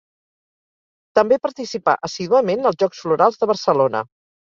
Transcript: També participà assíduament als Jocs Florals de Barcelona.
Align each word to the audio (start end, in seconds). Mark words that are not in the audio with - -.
També 1.19 1.39
participà 1.45 1.97
assíduament 2.09 2.73
als 2.73 2.83
Jocs 2.85 3.07
Florals 3.07 3.43
de 3.45 3.55
Barcelona. 3.57 4.07